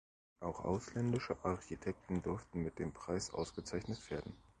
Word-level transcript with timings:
Auch 0.39 0.65
ausländische 0.65 1.37
Architekten 1.45 2.23
durften 2.23 2.63
mit 2.63 2.79
dem 2.79 2.91
Preis 2.91 3.29
ausgezeichnet 3.31 4.09
werden. 4.09 4.35